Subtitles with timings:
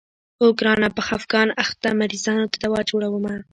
[0.39, 3.33] اوو ګرانه په خفګان اخته مريضانو ته دوا جوړومه.